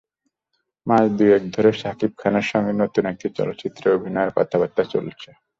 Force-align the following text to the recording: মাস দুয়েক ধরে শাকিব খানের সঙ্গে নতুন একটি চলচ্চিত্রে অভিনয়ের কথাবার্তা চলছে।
মাস 0.87 1.05
দুয়েক 1.17 1.43
ধরে 1.55 1.71
শাকিব 1.81 2.11
খানের 2.21 2.45
সঙ্গে 2.51 2.73
নতুন 2.81 3.03
একটি 3.05 3.27
চলচ্চিত্রে 3.37 3.87
অভিনয়ের 3.91 4.35
কথাবার্তা 4.37 4.83
চলছে। 4.93 5.29